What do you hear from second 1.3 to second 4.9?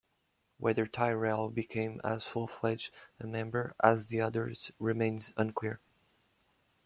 became as full-fledged a member as the others